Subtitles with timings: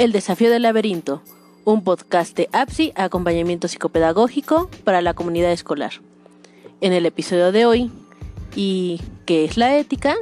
[0.00, 1.20] El desafío del laberinto,
[1.66, 5.92] un podcast de APSI, acompañamiento psicopedagógico para la comunidad escolar.
[6.80, 7.92] En el episodio de hoy,
[8.56, 10.16] ¿y qué es la ética?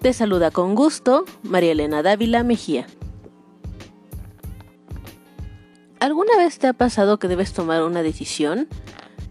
[0.00, 2.86] Te saluda con gusto María Elena Dávila Mejía.
[6.00, 8.66] ¿Alguna vez te ha pasado que debes tomar una decisión,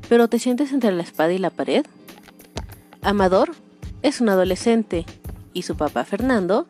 [0.07, 1.87] pero te sientes entre la espada y la pared?
[3.01, 3.53] Amador
[4.03, 5.07] es un adolescente
[5.53, 6.67] y su papá Fernando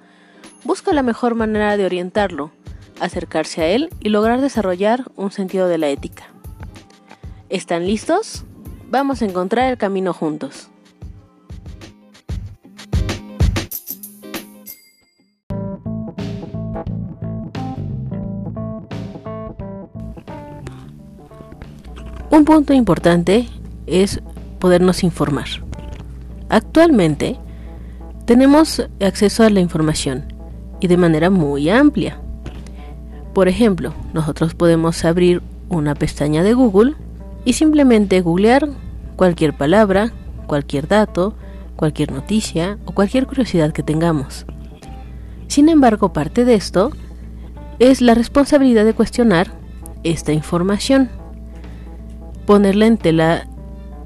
[0.63, 2.52] busca la mejor manera de orientarlo,
[2.99, 6.26] acercarse a él y lograr desarrollar un sentido de la ética.
[7.49, 8.44] ¿Están listos?
[8.90, 10.70] Vamos a encontrar el camino juntos.
[22.35, 23.48] Un punto importante
[23.88, 24.21] es
[24.59, 25.46] podernos informar.
[26.49, 27.38] Actualmente
[28.26, 30.34] tenemos acceso a la información
[30.82, 32.20] y de manera muy amplia.
[33.36, 36.94] Por ejemplo, nosotros podemos abrir una pestaña de Google
[37.44, 38.70] y simplemente googlear
[39.18, 40.14] cualquier palabra,
[40.48, 41.36] cualquier dato,
[41.76, 44.46] cualquier noticia o cualquier curiosidad que tengamos.
[45.48, 46.91] Sin embargo, parte de esto
[47.78, 49.52] es la responsabilidad de cuestionar
[50.04, 51.10] esta información
[52.46, 53.48] ponerla en tela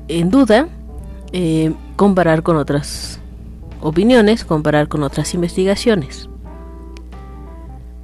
[0.08, 0.70] en duda,
[1.34, 3.20] eh, comparar con otras
[3.80, 6.28] opiniones, comparar con otras investigaciones.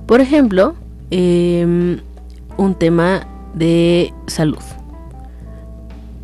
[0.05, 0.75] Por ejemplo,
[1.11, 1.99] em,
[2.57, 4.63] un tema de salud.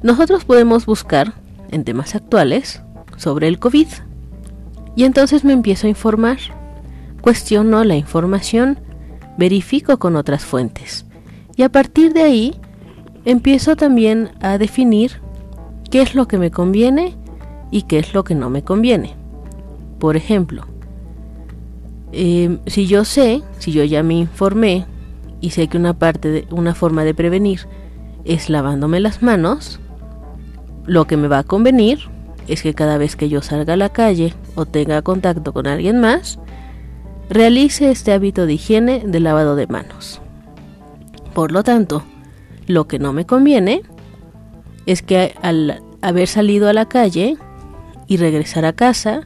[0.04, 1.34] Nosotros podemos buscar
[1.70, 2.82] en temas actuales
[3.18, 3.88] sobre el COVID
[4.96, 6.38] y entonces me empiezo a informar,
[7.22, 8.80] cuestiono la información,
[9.38, 11.06] verifico con otras fuentes
[11.56, 12.56] y a partir de ahí
[13.26, 15.22] empiezo también a definir
[15.90, 17.16] qué es lo que me conviene
[17.70, 19.16] y qué es lo que no me conviene.
[20.00, 20.66] Por ejemplo,
[22.12, 24.86] em, si yo sé, si yo ya me informé
[25.40, 27.68] y sé que una parte de una forma de prevenir
[28.26, 29.80] es lavándome las manos,
[30.86, 32.00] lo que me va a convenir
[32.48, 36.00] es que cada vez que yo salga a la calle o tenga contacto con alguien
[36.00, 36.40] más,
[37.30, 40.22] realice este hábito de higiene de lavado de manos.
[41.34, 42.04] Por lo tanto,
[42.68, 43.84] lo que no me conviene
[44.86, 47.38] es que al haber salido a la calle
[48.08, 49.22] y regresar a casa,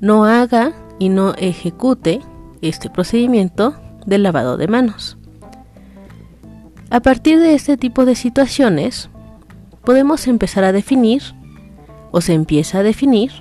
[0.00, 0.72] no haga
[1.04, 2.22] y no ejecute
[2.62, 3.74] este procedimiento
[4.06, 5.18] del lavado de manos.
[6.88, 9.10] A partir de este tipo de situaciones,
[9.84, 11.22] podemos empezar a definir,
[12.10, 13.32] o se empieza a definir,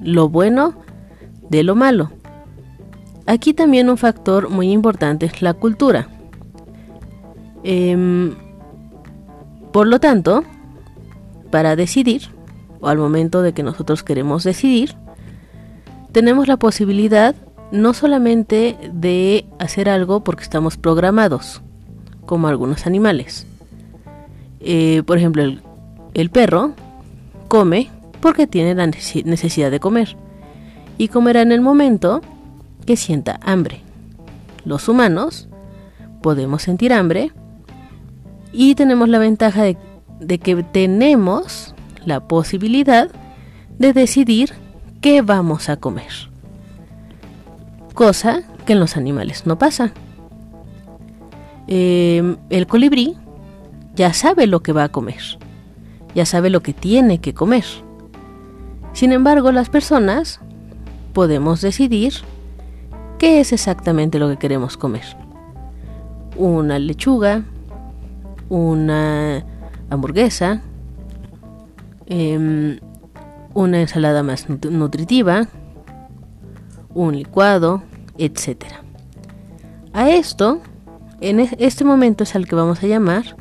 [0.00, 0.72] lo bueno
[1.50, 2.12] de lo malo.
[3.26, 6.08] Aquí también un factor muy importante es la cultura.
[7.62, 8.34] Em,
[9.70, 10.44] por lo tanto,
[11.50, 12.30] para decidir,
[12.80, 14.96] o al momento de que nosotros queremos decidir,
[16.16, 17.34] tenemos la posibilidad
[17.72, 21.60] no solamente de hacer algo porque estamos programados,
[22.24, 23.46] como algunos animales.
[24.60, 25.42] Eh, por ejemplo,
[26.14, 26.72] el perro
[27.48, 27.90] come
[28.20, 30.16] porque tiene la necesidad de comer
[30.96, 32.22] y comerá en el momento
[32.86, 33.82] que sienta hambre.
[34.64, 35.50] Los humanos
[36.22, 37.30] podemos sentir hambre
[38.54, 41.74] y tenemos la ventaja de, que tenemos
[42.06, 43.10] la posibilidad
[43.78, 44.54] de decidir
[45.06, 46.10] qué vamos a comer.
[47.94, 49.92] Cosa que en los animales no pasa.
[51.68, 53.16] Em, el colibrí
[53.94, 55.38] ya sabe lo que va a comer,
[56.16, 57.64] ya sabe lo que tiene que comer.
[58.94, 60.40] Sin embargo, las personas
[61.12, 62.14] podemos decidir
[63.20, 65.04] qué es exactamente lo que queremos comer.
[66.34, 67.44] Una lechuga,
[68.48, 69.46] una
[69.88, 70.62] hamburguesa,
[72.06, 72.80] em,
[73.56, 75.48] una ensalada más nutritiva,
[76.92, 77.82] un licuado,
[78.18, 78.66] etc.
[79.94, 80.60] A esto,
[81.22, 83.34] en este momento es al que vamos a llamar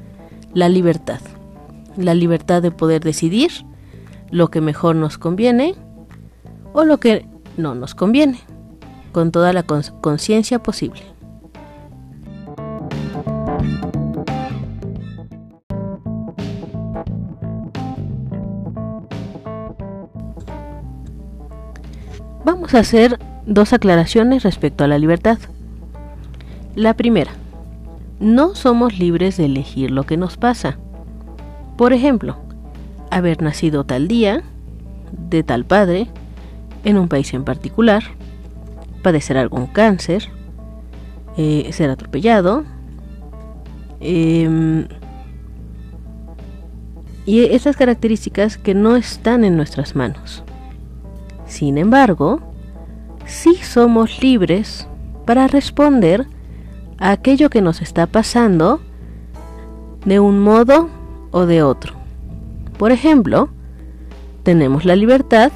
[0.53, 1.19] la libertad.
[1.97, 3.51] La libertad de poder decidir
[4.31, 5.75] lo que mejor nos conviene
[6.71, 7.27] o lo que
[7.57, 8.39] no nos conviene,
[9.11, 11.01] con toda la conciencia posible.
[22.45, 25.39] Vamos a hacer dos aclaraciones respecto a la libertad.
[26.75, 27.31] La primera,
[28.19, 30.77] no somos libres de elegir lo que nos pasa.
[31.75, 32.37] Por ejemplo,
[33.09, 34.43] haber nacido tal día,
[35.11, 36.07] de tal padre,
[36.83, 38.03] en un país en particular,
[39.01, 40.29] padecer algún cáncer,
[41.37, 42.63] eh, ser atropellado,
[43.99, 44.87] em,
[47.25, 50.43] y esas características que no están en nuestras manos.
[51.55, 52.41] Sin embargo,
[53.25, 54.89] sí somos libres
[55.23, 56.27] para responder
[56.97, 58.81] a aquello que nos está pasando
[60.03, 60.89] de un modo
[61.31, 61.93] o de otro.
[62.77, 63.47] Por ejemplo,
[64.43, 65.53] tenemos la libertad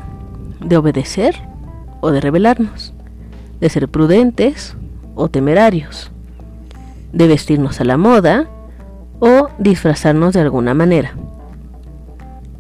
[0.62, 1.36] de obedecer
[2.00, 2.94] o de rebelarnos,
[3.60, 4.78] de ser prudentes
[5.16, 6.12] o temerarios,
[7.12, 8.48] de vestirnos a la moda
[9.20, 11.12] o disfrazarnos de alguna manera.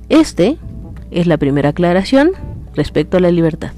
[0.10, 0.58] Este
[1.10, 2.32] es la primera aclaración
[2.80, 3.72] respecto a la libertad.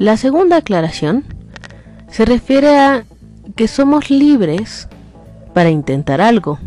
[0.00, 1.22] La segunda aclaración
[2.08, 3.04] se refiere a
[3.54, 4.88] que somos libres
[5.52, 6.58] para intentar algo.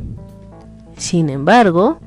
[0.95, 1.99] Sin embargo,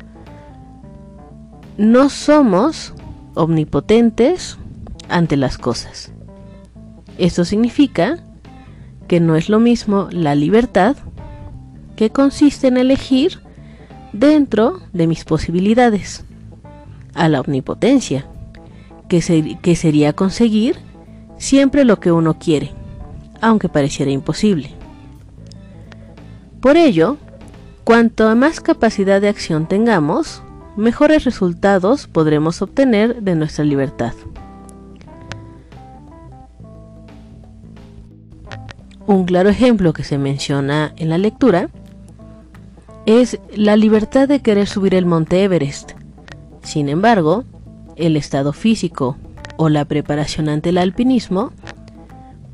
[1.77, 2.94] no somos
[3.35, 4.56] omnipotentes
[5.11, 6.12] ante las cosas.
[7.19, 8.25] Esto significa
[9.11, 10.97] que no es lo mismo la libertad,
[11.97, 13.41] que consiste en elegir
[14.12, 16.25] dentro de mis posibilidades,
[17.15, 18.29] a la omnipotencia,
[19.09, 20.77] que, que sería conseguir
[21.39, 22.71] siempre lo que uno quiere,
[23.41, 24.71] aunque pareciera imposible.
[26.61, 27.17] Por ello,
[27.83, 30.41] cuanto más capacidad de acción tengamos,
[30.77, 34.13] mejores resultados podremos obtener de nuestra libertad.
[39.11, 41.69] Un claro ejemplo que se menciona en la lectura
[43.07, 45.95] es la libertad de querer subir el monte Everest.
[46.62, 47.43] Sin embargo,
[47.97, 49.17] el estado físico
[49.57, 51.51] o la preparación ante el alpinismo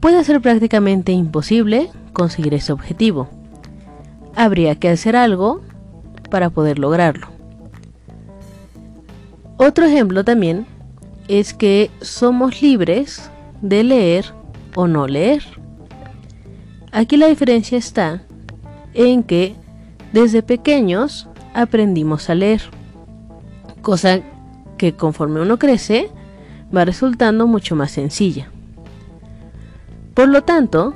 [0.00, 3.28] puede ser prácticamente imposible conseguir ese objetivo.
[4.34, 5.60] Habría que hacer algo
[6.30, 7.26] para poder lograrlo.
[9.58, 10.66] Otro ejemplo también
[11.28, 13.30] es que somos libres
[13.60, 14.24] de leer
[14.74, 15.42] o no leer.
[16.92, 18.22] Aquí la diferencia está
[18.94, 19.54] en que
[20.12, 22.62] desde pequeños aprendimos a leer,
[23.82, 24.20] cosa
[24.78, 26.10] que conforme uno crece
[26.74, 28.50] va resultando mucho más sencilla.
[30.14, 30.94] Por lo tanto,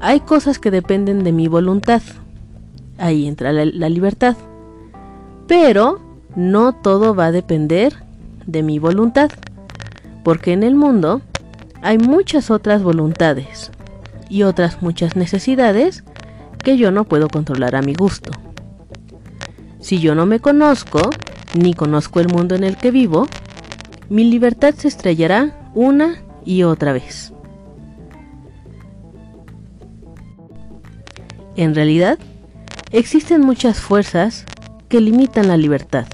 [0.00, 2.02] hay cosas que dependen de mi voluntad.
[2.98, 4.36] Ahí entra la, libertad.
[5.46, 6.00] Pero
[6.34, 7.94] no todo va a depender
[8.46, 9.30] de mi voluntad.
[10.24, 11.20] Porque en el mundo
[11.82, 13.70] hay muchas otras voluntades
[14.32, 16.04] y otras muchas necesidades
[16.64, 18.32] que yo no puedo controlar a mi gusto.
[19.78, 21.10] Si yo no me conozco,
[21.54, 23.26] ni conozco el mundo en el que vivo,
[24.08, 27.34] mi libertad se estrellará una y otra vez.
[31.54, 32.18] En realidad,
[32.90, 34.46] existen muchas fuerzas
[34.88, 36.06] que limitan la libertad,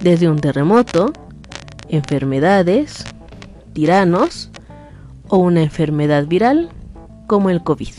[0.00, 1.12] desde un terremoto,
[1.88, 3.04] enfermedades,
[3.72, 4.52] tiranos
[5.26, 6.70] o una enfermedad viral
[7.26, 7.94] como el COVID.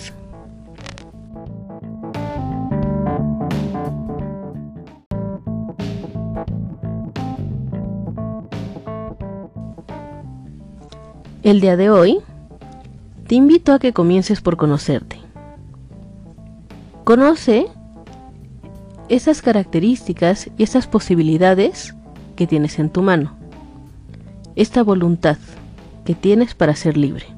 [11.43, 12.19] El día de hoy,
[13.27, 15.17] te invito a que comiences por conocerte
[17.07, 17.67] Conoce
[19.07, 21.95] esas características y esas posibilidades
[22.35, 23.37] que tienes en tu mano.
[24.57, 25.37] Esta voluntad
[26.03, 27.36] que tienes para ser libre.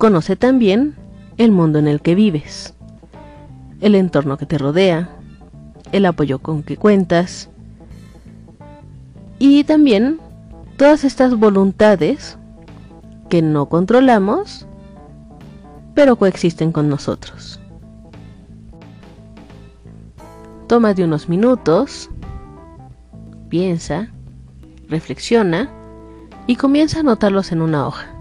[0.00, 0.94] Conoce también
[1.36, 2.72] el mundo en el que vives,
[3.82, 5.10] el entorno que te rodea,
[5.92, 7.50] el apoyo con que cuentas
[9.38, 10.18] y también
[10.78, 12.38] todas estas voluntades
[13.28, 14.66] que no controlamos,
[15.92, 17.60] pero coexisten con nosotros.
[20.70, 22.08] de unos minutos,
[23.50, 24.08] piensa,
[24.88, 25.68] reflexiona
[26.46, 28.19] y comienza a anotarlos en una hoja.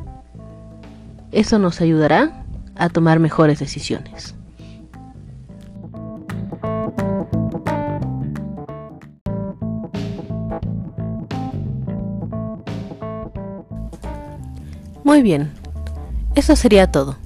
[1.31, 2.43] Eso nos ayudará
[2.75, 4.35] a tomar mejores decisiones.
[15.03, 15.51] Muy bien,
[16.35, 17.17] eso sería todo.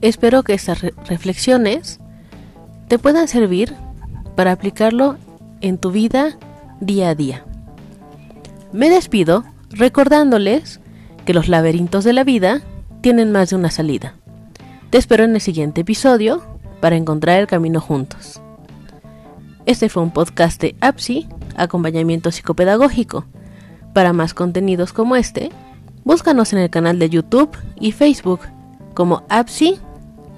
[0.00, 2.00] Espero que estas reflexiones
[2.88, 3.74] te puedan servir
[4.36, 5.16] para aplicarlo
[5.60, 6.38] en tu vida
[6.80, 7.44] día a día.
[8.72, 10.80] Me despido recordándoles
[11.26, 12.62] que los laberintos de la vida
[13.02, 14.14] tienen más de una salida.
[14.88, 16.42] Te espero en el siguiente episodio
[16.80, 18.40] para encontrar el camino juntos.
[19.66, 23.26] Este fue un podcast de APSI, acompañamiento psicopedagógico.
[23.92, 25.50] Para más contenidos como este,
[26.04, 28.40] búscanos en el canal de YouTube y Facebook
[28.94, 29.78] como APSI,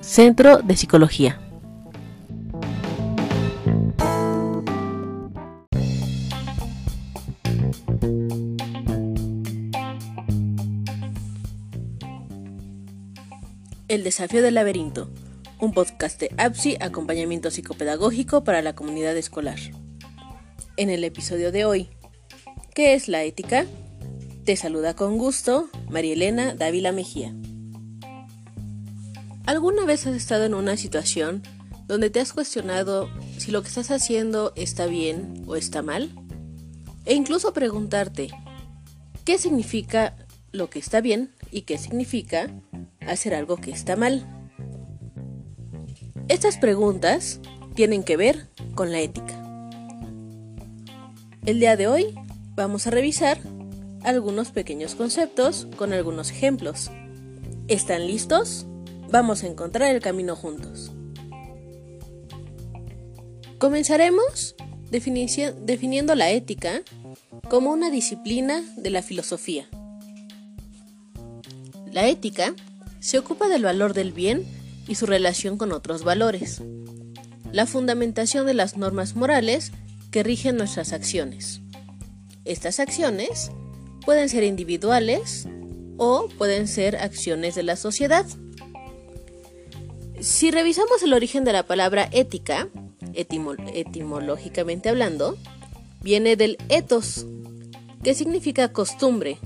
[0.00, 1.38] Centro de Psicología.
[14.18, 15.08] Desafío del laberinto,
[15.60, 19.60] un podcast de APSI, acompañamiento psicopedagógico para la comunidad escolar.
[20.76, 21.88] En el episodio de hoy,
[22.74, 23.64] ¿qué es la ética?
[24.44, 27.32] Te saluda con gusto María Elena Dávila Mejía.
[29.46, 31.44] ¿Alguna vez has estado en una situación
[31.86, 36.10] donde te has cuestionado si lo que estás haciendo está bien o está mal?
[37.04, 38.30] E incluso preguntarte,
[39.24, 40.16] ¿qué significa
[40.50, 42.50] lo que está bien y qué significa
[43.06, 44.26] hacer algo que está mal?
[46.28, 47.40] Estas preguntas
[47.74, 49.34] tienen que ver con la ética.
[51.46, 52.14] El día de hoy
[52.54, 53.38] vamos a revisar
[54.02, 56.90] algunos pequeños conceptos con algunos ejemplos.
[57.68, 58.66] ¿Están listos?
[59.10, 60.92] Vamos a encontrar el camino juntos.
[63.58, 64.54] Comenzaremos
[64.90, 66.82] definiendo la ética
[67.48, 69.68] como una disciplina de la filosofía.
[71.98, 72.54] La ética
[73.00, 74.46] se ocupa del valor del bien
[74.86, 76.62] y su relación con otros valores,
[77.50, 79.72] la fundamentación de las normas morales
[80.12, 81.60] que rigen nuestras acciones.
[82.44, 83.50] Estas acciones
[84.06, 85.48] pueden ser individuales
[85.96, 88.24] o pueden ser acciones de la sociedad.
[90.20, 92.68] Si revisamos el origen de la palabra ética,
[93.12, 95.36] etimológicamente hablando,
[96.00, 97.26] viene del ethos,
[98.04, 99.38] que significa costumbre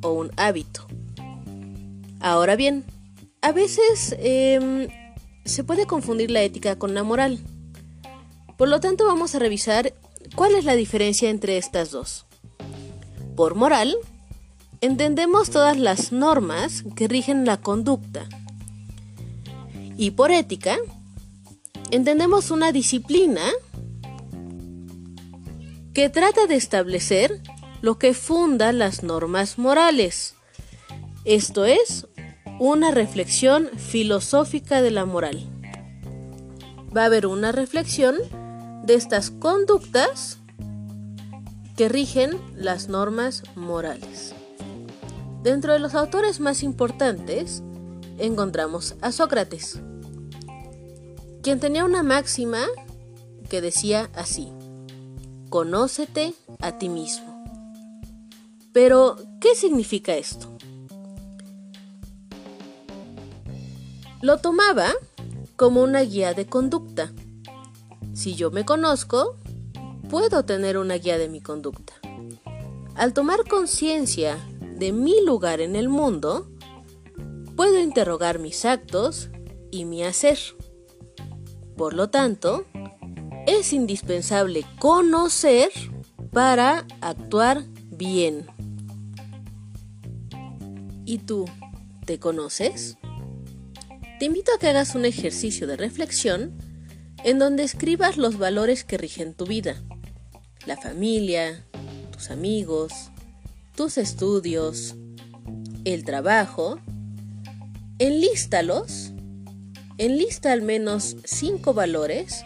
[0.00, 0.89] o un hábito.
[2.20, 2.84] Ahora bien,
[3.40, 4.88] a veces em,
[5.44, 7.40] se puede confundir la ética con la moral.
[8.58, 9.94] Por lo tanto, vamos a revisar
[10.34, 12.26] cuál es la diferencia entre estas dos.
[13.36, 13.96] Por moral,
[14.82, 18.28] entendemos todas las normas que rigen la conducta.
[19.96, 20.76] Y por ética,
[21.90, 23.42] entendemos una disciplina
[25.94, 27.42] que trata de establecer
[27.80, 30.34] lo que funda las normas morales.
[31.24, 32.06] Esto es,
[32.60, 35.48] una reflexión filosófica de la moral.
[36.94, 38.16] Va a haber una reflexión
[38.84, 40.36] de estas conductas
[41.78, 44.34] que rigen las normas morales.
[45.42, 47.62] Dentro de los autores más importantes
[48.18, 49.80] encontramos a Sócrates,
[51.42, 52.66] quien tenía una máxima
[53.48, 54.52] que decía así,
[55.48, 57.42] conócete a ti mismo.
[58.74, 60.58] Pero, ¿qué significa esto?
[64.22, 64.92] Lo tomaba
[65.56, 67.10] como una guía de conducta.
[68.12, 69.36] Si yo me conozco,
[70.10, 71.94] puedo tener una guía de mi conducta.
[72.96, 74.36] Al tomar conciencia
[74.76, 76.50] de mi lugar en el mundo,
[77.56, 79.30] puedo interrogar mis actos
[79.70, 80.38] y mi hacer.
[81.78, 82.66] Por lo tanto,
[83.46, 85.70] es indispensable conocer
[86.30, 88.46] para actuar bien.
[91.06, 91.46] ¿Y tú,
[92.04, 92.98] te conoces?
[94.20, 96.52] Te invito a que hagas un ejercicio de reflexión
[97.24, 99.82] en donde escribas los valores que rigen tu vida
[100.66, 101.64] la familia,
[102.12, 102.92] tus amigos,
[103.74, 104.94] tus estudios,
[105.84, 106.78] el trabajo,
[107.98, 109.12] enlístalos,
[109.98, 112.44] enlista al menos cinco valores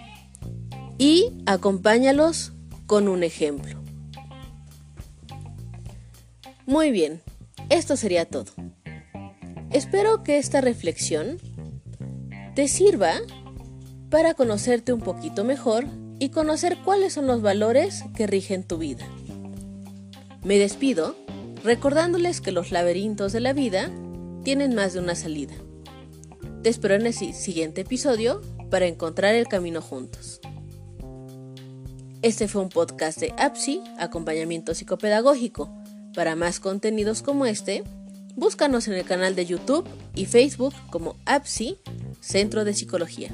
[0.96, 2.52] y acompáñalos
[2.86, 3.82] con un ejemplo.
[6.66, 7.20] Muy bien,
[7.68, 8.52] esto sería todo.
[9.70, 11.38] Espero que esta reflexión
[12.54, 13.14] te sirva
[14.10, 15.86] para conocerte un poquito mejor
[16.20, 19.04] y conocer cuáles son los valores que rigen tu vida.
[20.44, 21.16] Me despido
[21.64, 23.90] recordándoles que los laberintos de la vida
[24.44, 25.54] tienen más de una salida.
[26.62, 30.40] Te espero en el siguiente episodio para encontrar el camino juntos.
[32.22, 35.70] Este fue un podcast de APSI, acompañamiento psicopedagógico.
[36.14, 37.82] Para más contenidos como este,
[38.36, 41.78] búscanos en el canal de YouTube y Facebook como APSI,
[42.20, 43.30] Centro de Psicología.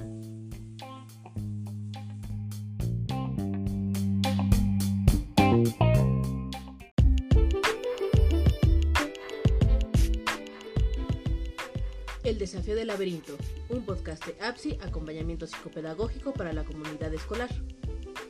[12.22, 13.36] El desafío del laberinto,
[13.70, 17.48] un podcast de APSI, acompañamiento psicopedagógico para la comunidad escolar.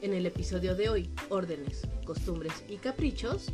[0.02, 3.48] En el episodio de hoy, órdenes, costumbres y caprichos,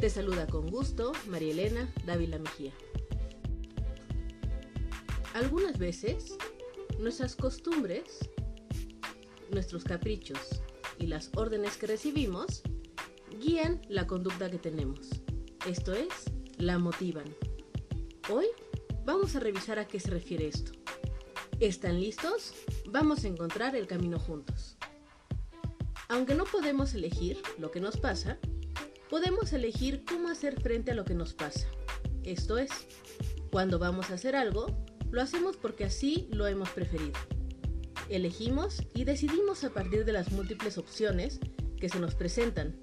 [0.00, 2.72] te saluda con gusto María Elena Dávila Mejía.
[5.32, 6.36] Algunas veces,
[6.98, 8.18] nuestras costumbres,
[9.52, 10.40] nuestros caprichos
[10.98, 12.62] y las órdenes que recibimos
[13.40, 15.08] guían la conducta que tenemos.
[15.68, 16.08] Esto es,
[16.56, 17.32] la motivan.
[18.28, 18.46] Hoy
[19.04, 20.72] vamos a revisar a qué se refiere esto.
[21.60, 22.54] ¿Están listos?
[22.88, 24.76] Vamos a encontrar el camino juntos.
[26.12, 28.36] Aunque no podemos elegir lo que nos pasa,
[29.08, 31.66] podemos elegir cómo hacer frente a lo que nos pasa.
[32.22, 32.70] Esto es,
[33.50, 34.66] cuando vamos a hacer algo,
[35.10, 37.18] lo hacemos porque así lo hemos preferido.
[38.10, 41.40] Elegimos y decidimos a partir de las múltiples opciones
[41.80, 42.76] que se nos presentan.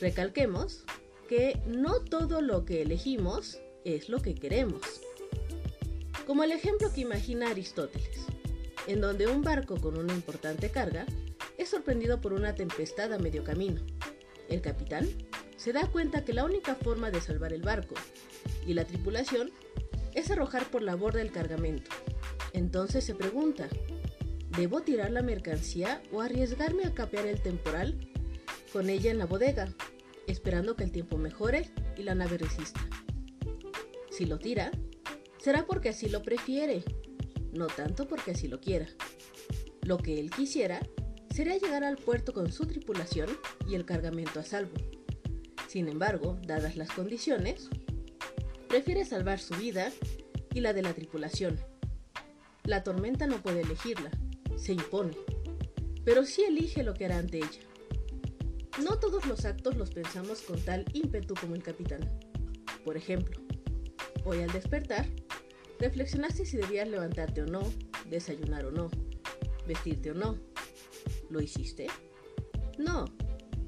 [0.00, 0.84] Recalquemos
[1.28, 4.82] que no todo lo que elegimos es lo que queremos.
[6.28, 8.20] Como el ejemplo que imagina Aristóteles,
[8.86, 11.06] en donde un barco con una importante carga
[11.66, 13.82] sorprendido por una tempestad a medio camino.
[14.48, 15.08] El capitán
[15.56, 17.94] se da cuenta que la única forma de salvar el barco
[18.66, 19.50] y la tripulación
[20.14, 21.90] es arrojar por la borda el cargamento.
[22.52, 23.68] Entonces se pregunta,
[24.56, 28.08] ¿debo tirar la mercancía o arriesgarme a capear el temporal
[28.72, 29.68] con ella en la bodega,
[30.26, 32.80] esperando que el tiempo mejore y la nave resista?
[34.10, 34.70] Si lo tira,
[35.38, 36.82] será porque así lo prefiere,
[37.52, 38.86] no tanto porque así lo quiera.
[39.82, 40.80] Lo que él quisiera
[41.36, 43.28] sería llegar al puerto con su tripulación
[43.68, 44.72] y el cargamento a salvo.
[45.68, 47.68] Sin embargo, dadas las condiciones,
[48.68, 49.92] prefiere salvar su vida
[50.54, 51.60] y la de la tripulación.
[52.64, 54.10] La tormenta no puede elegirla,
[54.56, 55.14] se impone,
[56.06, 57.60] pero sí elige lo que hará ante ella.
[58.82, 62.18] No todos los actos los pensamos con tal ímpetu como el capitán.
[62.82, 63.38] Por ejemplo,
[64.24, 65.06] hoy al despertar,
[65.80, 67.60] reflexionaste si debías levantarte o no,
[68.08, 68.88] desayunar o no,
[69.66, 70.38] vestirte o no,
[71.30, 71.88] ¿Lo hiciste?
[72.78, 73.06] No,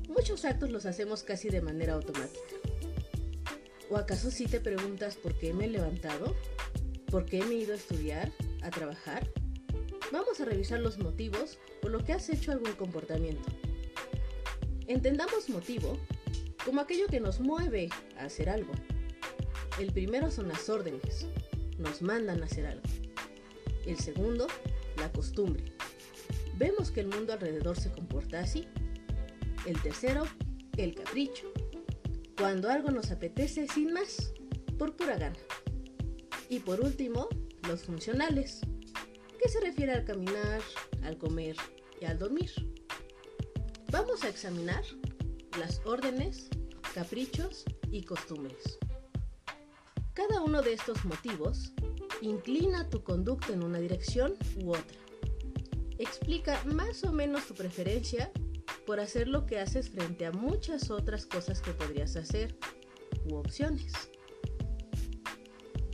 [0.08, 2.56] muchos actos los hacemos casi de manera automática.
[3.90, 6.36] ¿O acaso sí te preguntas por qué me he levantado?
[7.10, 8.30] ¿Por qué me he ido a estudiar?
[8.62, 9.28] ¿A trabajar?
[10.12, 13.48] Vamos a revisar los motivos por lo que has hecho algún comportamiento.
[14.86, 15.98] Entendamos motivo
[16.64, 17.88] como aquello que nos mueve
[18.18, 18.72] a hacer algo.
[19.78, 21.26] El primero son las órdenes,
[21.78, 22.82] nos mandan a hacer algo.
[23.86, 24.48] El segundo,
[24.98, 25.64] la costumbre,
[26.58, 28.66] vemos que el mundo alrededor se comporta así.
[29.64, 30.24] El tercero,
[30.76, 31.52] el capricho,
[32.36, 34.32] cuando algo nos apetece sin más,
[34.78, 35.38] por pura gana.
[36.48, 37.28] Y por último,
[37.66, 38.60] los funcionales,
[39.40, 40.60] que se refiere al caminar,
[41.04, 41.56] al comer
[42.00, 42.50] y al dormir.
[43.90, 44.82] Vamos a examinar
[45.58, 46.48] las órdenes,
[46.94, 48.78] caprichos y costumbres.
[50.14, 51.72] Cada uno de estos motivos
[52.20, 55.07] inclina tu conducta en una dirección u otra
[55.98, 58.30] explica más o menos tu preferencia
[58.86, 62.56] por hacer lo que haces frente a muchas otras cosas que podrías hacer
[63.26, 63.92] u opciones.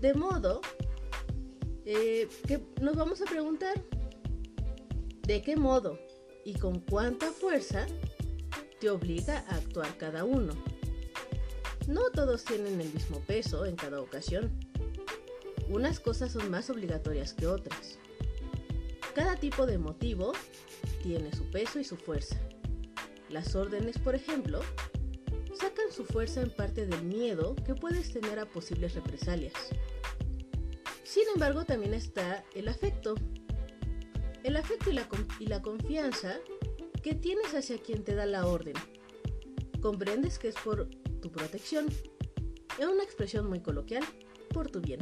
[0.00, 0.60] De modo
[1.84, 3.82] eh, que nos vamos a preguntar
[5.22, 5.98] de qué modo
[6.44, 7.86] y con cuánta fuerza
[8.80, 10.52] te obliga a actuar cada uno.
[11.88, 14.50] No todos tienen el mismo peso en cada ocasión.
[15.68, 17.98] Unas cosas son más obligatorias que otras.
[19.14, 20.32] Cada tipo de motivo
[21.02, 22.36] tiene su peso y su fuerza.
[23.28, 24.60] Las órdenes, por ejemplo,
[25.54, 29.52] sacan su fuerza en parte del miedo que puedes tener a posibles represalias.
[31.04, 33.14] Sin embargo, también está el afecto.
[34.42, 36.40] El afecto y la, confianza
[37.02, 38.74] que tienes hacia quien te da la orden.
[39.80, 40.88] Comprendes que es por
[41.22, 41.86] tu protección.
[42.80, 44.02] Es una expresión muy coloquial,
[44.52, 45.00] por tu bien.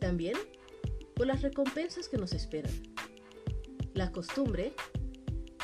[0.00, 0.36] También
[1.14, 2.72] por las recompensas que nos esperan.
[3.94, 4.74] La costumbre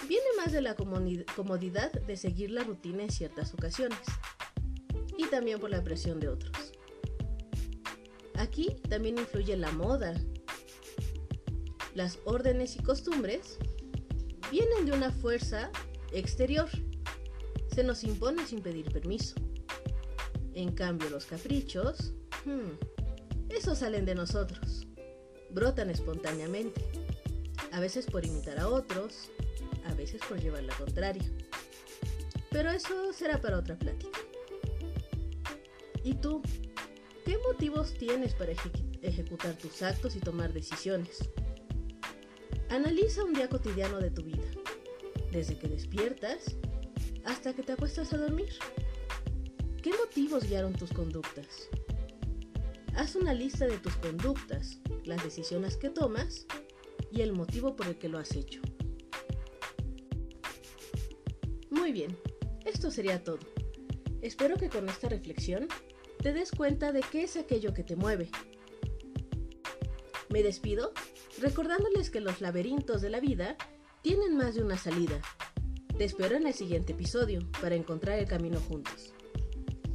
[0.09, 3.99] viene más de la comodidad de seguir la rutina en ciertas ocasiones
[5.19, 6.73] y también por la presión de otros.
[8.37, 10.15] Aquí también influye la moda.
[11.95, 13.59] Las órdenes y costumbres
[14.51, 15.71] vienen de una fuerza
[16.13, 16.69] exterior.
[17.75, 19.35] Se nos impone sin pedir permiso.
[20.55, 24.70] En cambio, los caprichos, hmm, esos salen de nosotros
[25.53, 26.81] brotan espontáneamente,
[27.73, 29.31] a veces por imitar a otros,
[29.87, 31.25] a veces por llevar la contraria.
[32.51, 34.19] Pero eso será para otra plática.
[36.03, 36.43] ¿Y tú?
[37.25, 38.53] ¿Qué motivos tienes para
[39.03, 41.19] ejecutar tus actos y tomar decisiones?
[42.71, 44.49] Analiza un día cotidiano de tu vida,
[45.31, 46.57] desde que despiertas
[47.25, 48.53] hasta que te acuestas a dormir.
[49.83, 51.69] ¿Qué motivos guiaron tus conductas?
[52.97, 54.80] Haz una lista de tus conductas,
[55.11, 56.47] las decisiones que tomas
[57.13, 58.61] y el motivo por el que lo has hecho.
[61.69, 62.17] Muy bien,
[62.65, 63.41] esto sería todo.
[64.23, 65.67] Espero que con esta reflexión
[66.23, 68.31] te des cuenta de qué es aquello que te mueve.
[70.29, 70.93] Me despido
[71.41, 73.57] recordándoles que los laberintos de la vida
[74.03, 75.21] tienen más de una salida.
[75.99, 79.13] Te espero en el siguiente episodio para encontrar el camino juntos.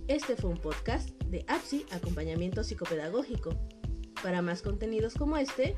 [0.08, 3.58] Este fue un podcast de APSI Acompañamiento Psicopedagógico.
[4.26, 5.76] Para más contenidos como este,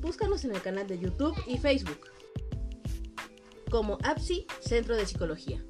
[0.00, 2.00] búscanos en el canal de YouTube y Facebook
[3.70, 5.62] como APSI Centro de Psicología.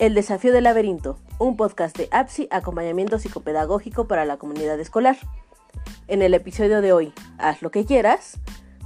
[0.00, 5.16] El desafío del laberinto, un podcast de APSI, acompañamiento psicopedagógico para la comunidad escolar.
[6.08, 8.38] En el episodio de hoy, Haz lo que quieras,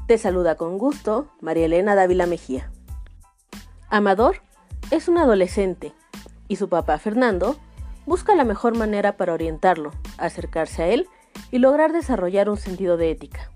[0.06, 2.70] te saluda con gusto María Elena Dávila Mejía.
[3.88, 4.36] Amador
[4.92, 5.94] es un adolescente
[6.46, 7.56] y su papá Fernando
[8.06, 11.08] busca la mejor manera para orientarlo, acercarse a él
[11.50, 13.50] y lograr desarrollar un sentido de ética.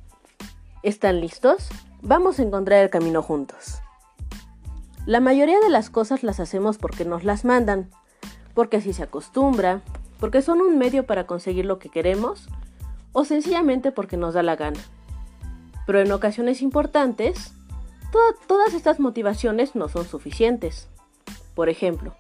[0.83, 1.69] ¿Están listos?
[2.03, 3.81] Vamos a encontrar el camino juntos.
[5.07, 7.91] La mayoría de las cosas las hacemos porque nos las mandan,
[8.55, 9.83] porque así se acostumbra,
[10.19, 12.49] porque son un medio para conseguir lo que queremos
[13.13, 14.81] o sencillamente porque nos da la gana.
[15.91, 17.53] Pero en ocasiones importantes,
[18.47, 20.89] todas estas motivaciones no son suficientes.
[21.57, 22.15] Por ejemplo,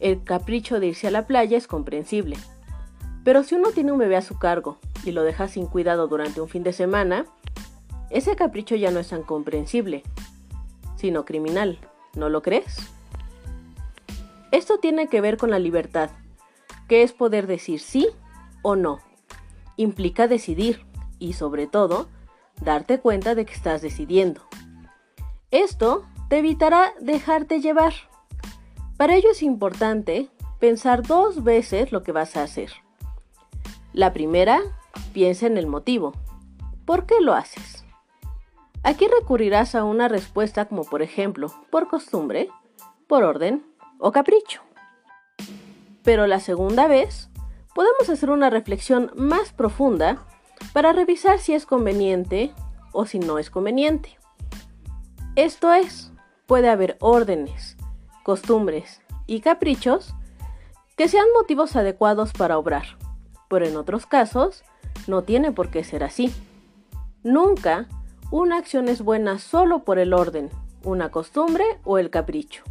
[0.00, 2.36] el capricho de irse a la playa es comprensible.
[3.22, 6.40] Pero si uno tiene un bebé a su cargo y lo deja sin cuidado durante
[6.40, 7.26] un fin de semana,
[8.10, 10.02] ese capricho ya no es tan comprensible,
[10.96, 11.78] sino criminal.
[12.16, 12.76] ¿No lo crees?
[14.50, 16.10] Esto tiene que ver con la libertad,
[16.88, 18.08] que es poder decir sí
[18.62, 18.98] o no.
[19.76, 20.84] Implica decidir
[21.20, 22.08] y sobre todo,
[22.60, 24.42] darte cuenta de que estás decidiendo.
[25.50, 27.92] Esto te evitará dejarte llevar.
[28.96, 32.70] Para ello es importante pensar dos veces lo que vas a hacer.
[33.92, 34.60] La primera,
[35.12, 36.12] piensa en el motivo.
[36.84, 37.84] ¿Por qué lo haces?
[38.82, 42.48] Aquí recurrirás a una respuesta como por ejemplo, por costumbre,
[43.06, 43.64] por orden
[43.98, 44.62] o capricho.
[46.02, 47.28] Pero la segunda vez,
[47.74, 50.26] podemos hacer una reflexión más profunda
[50.72, 52.52] para revisar si es conveniente
[52.92, 54.18] o si no es conveniente.
[55.34, 56.12] Esto es,
[56.46, 57.76] puede haber órdenes,
[58.22, 60.14] costumbres y caprichos
[60.96, 62.96] que sean motivos adecuados para obrar,
[63.48, 64.64] pero en otros casos
[65.06, 66.32] no tiene por qué ser así.
[67.22, 67.86] Nunca
[68.30, 70.50] una acción es buena solo por el orden,
[70.84, 72.64] una costumbre o el capricho.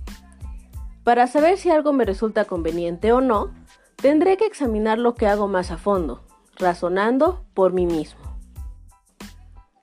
[1.04, 3.54] Para saber si algo me resulta conveniente o no,
[3.95, 6.24] tendré que examinar lo que hago más a fondo,
[6.56, 8.20] razonando por mí mismo.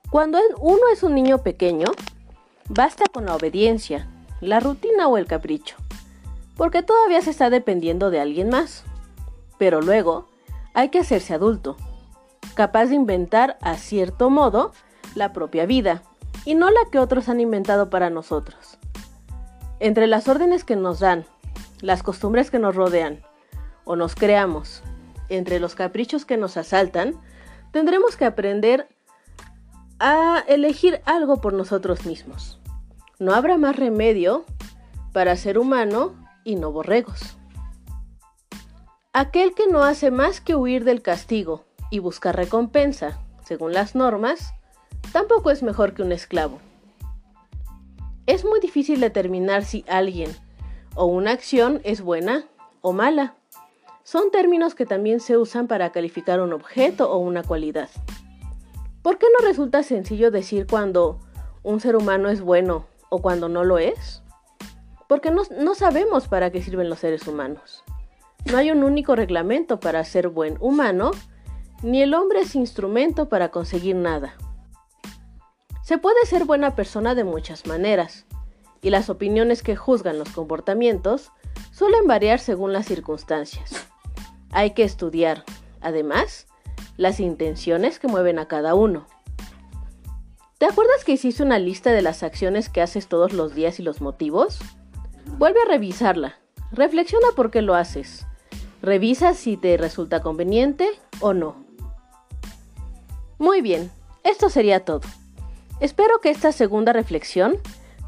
[0.09, 1.87] Cuando uno es un niño pequeño,
[2.69, 4.07] basta con la obediencia,
[4.41, 5.75] la rutina o el capricho,
[6.55, 8.83] porque todavía se está dependiendo de alguien más.
[9.57, 10.27] Pero luego
[10.73, 11.77] hay que hacerse adulto,
[12.53, 14.71] capaz de inventar a cierto modo
[15.15, 16.03] la propia vida,
[16.45, 18.77] y no la que otros han inventado para nosotros.
[19.79, 21.25] Entre las órdenes que nos dan,
[21.81, 23.21] las costumbres que nos rodean,
[23.85, 24.83] o nos creamos,
[25.37, 27.19] entre los caprichos que nos asaltan,
[27.71, 28.87] tendremos que aprender
[29.99, 32.59] a elegir algo por nosotros mismos.
[33.19, 34.45] No habrá más remedio
[35.13, 37.37] para ser humano y no borregos.
[39.13, 44.53] Aquel que no hace más que huir del castigo y buscar recompensa, según las normas,
[45.11, 46.59] tampoco es mejor que un esclavo.
[48.25, 50.31] Es muy difícil determinar si alguien
[50.95, 52.45] o una acción es buena
[52.81, 53.35] o mala.
[54.03, 57.89] Son términos que también se usan para calificar un objeto o una cualidad.
[59.01, 61.19] ¿Por qué no resulta sencillo decir cuando
[61.63, 64.21] un ser humano es bueno o cuando no lo es?
[65.07, 67.83] Porque no, no, sabemos para qué sirven los seres humanos.
[68.51, 71.11] No hay un único reglamento para ser buen humano,
[71.81, 74.35] ni el hombre es instrumento para conseguir nada.
[75.83, 78.25] Se puede ser buena persona de muchas maneras,
[78.81, 81.31] y las opiniones que juzgan los comportamientos
[81.71, 83.87] suelen variar según las circunstancias.
[84.53, 85.43] Hay que estudiar,
[85.81, 86.47] además,
[86.95, 89.07] las intenciones que mueven a cada uno.
[90.59, 93.83] ¿Te acuerdas que hiciste una lista de las acciones que haces todos los días y
[93.83, 94.59] los motivos?
[95.37, 96.35] Vuelve a revisarla.
[96.71, 98.25] Reflexiona por qué lo haces.
[98.81, 100.87] Revisa si te resulta conveniente
[101.19, 101.55] o no.
[103.39, 103.91] Muy bien,
[104.23, 105.01] esto sería todo.
[105.79, 107.57] Espero que esta segunda reflexión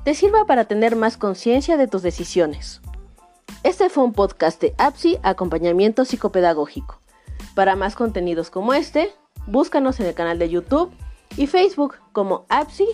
[0.03, 2.81] te sirva para tener más conciencia de tus decisiones.
[3.65, 7.01] Este fue un podcast de APSI Acompañamiento Psicopedagógico.
[7.55, 9.11] Para más contenidos como este,
[9.47, 10.93] búscanos en el canal de YouTube
[11.35, 12.85] y Facebook como APSI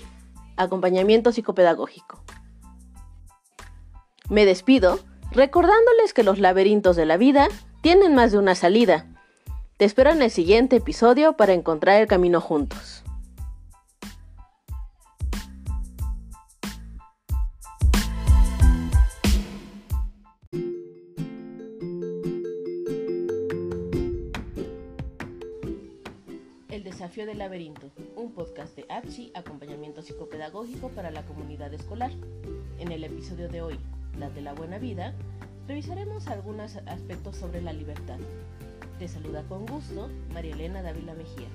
[0.55, 2.23] Acompañamiento Psicopedagógico.
[4.29, 4.99] Me despido
[5.31, 7.49] recordándoles que los laberintos de la vida
[7.81, 9.07] tienen más de una salida.
[9.75, 13.00] Te espero en el siguiente episodio para encontrar el camino juntos.
[27.01, 32.11] Desafío del Laberinto, un podcast de APSI, acompañamiento psicopedagógico para la comunidad escolar.
[32.77, 33.79] En el episodio de hoy,
[34.19, 35.15] La de la Buena Vida,
[35.67, 38.19] revisaremos algunos aspectos sobre la libertad.
[38.99, 41.47] Te saluda con gusto María Elena Dávila Mejía.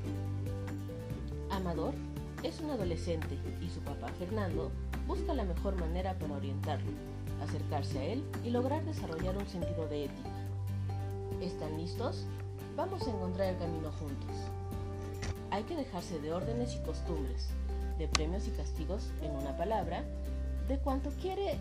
[1.53, 1.95] Amador
[2.43, 4.73] es un adolescente y su papá Fernando
[5.07, 6.91] busca la mejor manera para orientarlo,
[7.41, 10.31] acercarse a él y lograr desarrollar un sentido de ética.
[11.41, 12.27] ¿Están listos?
[12.75, 14.66] Vamos a encontrar el camino juntos.
[15.57, 17.49] Hay que dejarse de órdenes y costumbres,
[17.97, 20.05] de premios y castigos, en una palabra,
[20.69, 21.57] de cuanto quiere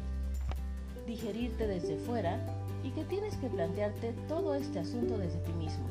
[1.08, 2.38] digerirte desde fuera
[2.84, 5.88] y que tienes que plantearte todo este asunto desde ti mismo,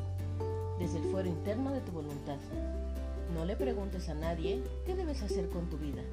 [0.77, 2.37] desde el fuero interno de tu voluntad.
[3.33, 6.03] No le preguntes a nadie qué debes hacer con tu vida,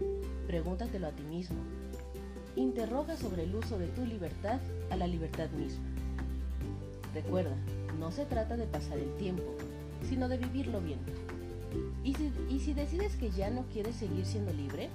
[0.47, 1.59] pregúntatelo a ti mismo.
[2.57, 5.85] Interroga sobre el uso de tu libertad a la libertad misma.
[7.13, 7.55] Recuerda,
[8.01, 9.45] no se trata de pasar el tiempo,
[10.09, 11.01] sino de vivirlo bien.
[12.05, 12.15] Y
[12.61, 14.91] si, decides que ya no quieres seguir siendo libre,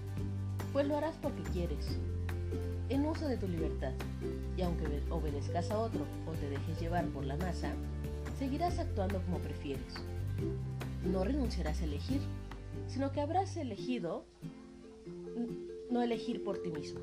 [0.73, 1.97] pues lo harás porque quieres,
[2.89, 3.93] en uso de tu libertad.
[4.57, 7.73] Y aunque obedezcas a otro o te dejes llevar por la masa,
[8.37, 9.95] seguirás actuando como prefieres.
[11.03, 12.21] No renunciarás a elegir,
[12.87, 14.25] sino que habrás elegido
[15.89, 16.99] no elegir por ti mismo.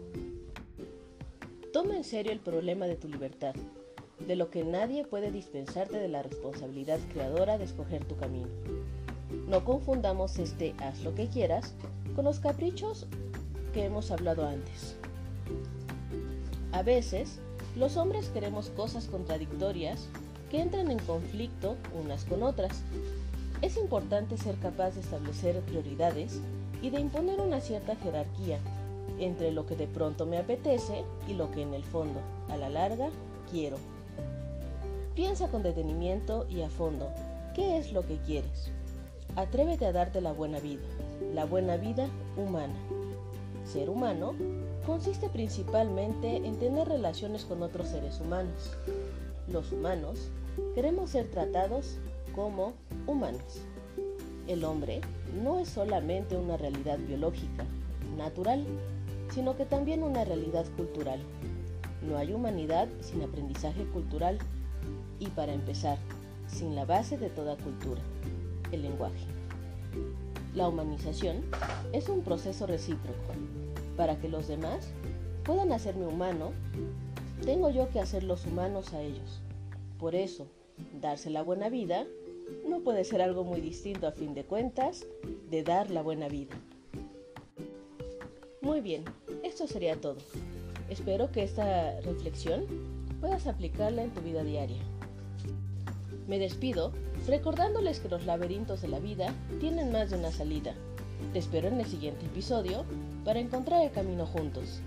[1.73, 3.55] Toma en serio el problema de tu libertad,
[4.27, 8.49] de lo que nadie puede dispensarte de la responsabilidad creadora de escoger tu camino.
[9.47, 11.75] No confundamos este haz lo que quieras
[12.17, 13.07] con los caprichos
[13.75, 14.97] que hemos hablado antes.
[16.73, 17.39] A veces,
[17.77, 20.09] los hombres queremos cosas contradictorias
[20.51, 22.83] que entran en conflicto unas con otras.
[23.61, 26.41] Es importante ser capaz de establecer prioridades
[26.81, 28.59] y de imponer una cierta jerarquía
[29.19, 32.69] entre lo que de pronto me apetece y lo que en el fondo, a la
[32.69, 33.11] larga,
[33.51, 33.77] quiero.
[35.15, 37.11] Piensa con detenimiento y a fondo
[37.55, 38.71] qué es lo que quieres.
[39.37, 40.85] Atrévete a darte la buena vida,
[41.35, 42.75] la buena vida humana.
[43.65, 44.35] Ser humano
[44.87, 48.77] consiste principalmente en tener relaciones con otros seres humanos.
[49.49, 50.31] Los humanos
[50.77, 51.99] queremos ser tratados
[52.33, 52.75] como
[53.09, 53.63] humanos.
[54.47, 55.01] El hombre
[55.43, 57.65] no es solamente una realidad biológica,
[58.17, 58.65] natural,
[59.31, 61.19] sino que también una realidad cultural.
[62.09, 64.39] No hay humanidad sin aprendizaje cultural
[65.19, 65.99] y para empezar,
[66.47, 68.03] sin la base de toda cultura,
[68.75, 69.27] el lenguaje.
[70.55, 71.45] La humanización
[71.93, 73.33] es un proceso recíproco.
[73.97, 74.89] Para que los demás
[75.45, 76.53] puedan hacerme humano,
[77.45, 79.41] tengo yo que hacer los humanos a ellos.
[79.99, 80.47] Por eso,
[81.01, 82.07] darse la buena vida
[82.69, 85.07] no puede ser algo muy distinto a fin de cuentas
[85.51, 86.55] de dar la buena vida.
[88.61, 89.05] Muy bien,
[89.43, 90.19] esto sería todo.
[90.89, 92.67] Espero que esta reflexión
[93.21, 94.83] puedas aplicarla en tu vida diaria.
[96.27, 96.93] Me despido
[97.27, 100.75] recordándoles que los laberintos de la vida tienen más de una salida.
[101.33, 102.85] Te espero en el siguiente episodio
[103.25, 104.81] para encontrar el camino juntos.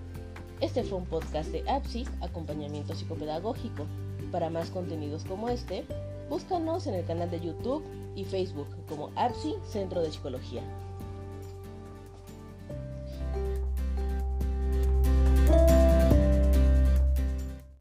[0.61, 3.85] Este fue un podcast de APSI, acompañamiento psicopedagógico.
[4.31, 5.85] Para más contenidos como este,
[6.29, 7.83] búscanos en el canal de YouTube
[8.15, 10.63] y Facebook como APSI Centro de Psicología.